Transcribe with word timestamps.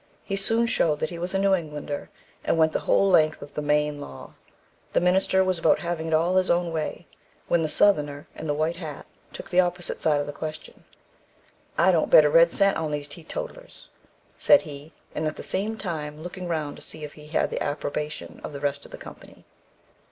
He 0.23 0.35
soon 0.35 0.65
showed 0.65 0.99
that 0.99 1.11
he 1.11 1.19
was 1.19 1.35
a 1.35 1.37
New 1.37 1.53
Englander, 1.53 2.09
and 2.43 2.57
went 2.57 2.73
the 2.73 2.79
whole 2.89 3.07
length 3.07 3.43
of 3.43 3.53
the 3.53 3.61
"Maine 3.61 4.01
Law." 4.01 4.33
The 4.93 4.99
minister 4.99 5.43
was 5.43 5.59
about 5.59 5.77
having 5.77 6.07
it 6.07 6.13
all 6.15 6.37
his 6.37 6.49
own 6.49 6.73
way, 6.73 7.05
when 7.47 7.61
the 7.61 7.69
Southerner, 7.69 8.25
in 8.33 8.47
the 8.47 8.53
white 8.55 8.77
hat, 8.77 9.05
took 9.31 9.51
the 9.51 9.59
opposite 9.59 9.99
side 9.99 10.19
of 10.19 10.25
the 10.25 10.33
question. 10.33 10.85
"I 11.77 11.91
don't 11.91 12.09
bet 12.09 12.25
a 12.25 12.31
red 12.31 12.51
cent 12.51 12.77
on 12.77 12.89
these 12.89 13.07
teetotlars," 13.07 13.89
said 14.39 14.63
he, 14.63 14.91
and 15.13 15.27
at 15.27 15.35
the 15.35 15.43
same 15.43 15.77
time 15.77 16.23
looking 16.23 16.47
round 16.47 16.77
to 16.77 16.81
see 16.81 17.03
if 17.03 17.13
he 17.13 17.27
had 17.27 17.51
the 17.51 17.61
approbation 17.61 18.41
of 18.43 18.53
the 18.53 18.59
rest 18.59 18.85
of 18.85 18.91
the 18.91 18.97
company. 18.97 19.45